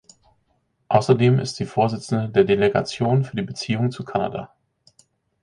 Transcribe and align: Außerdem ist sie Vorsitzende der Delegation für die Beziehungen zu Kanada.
Außerdem 0.87 1.37
ist 1.37 1.57
sie 1.57 1.67
Vorsitzende 1.67 2.27
der 2.29 2.43
Delegation 2.43 3.23
für 3.23 3.35
die 3.35 3.43
Beziehungen 3.43 3.91
zu 3.91 4.03
Kanada. 4.03 4.51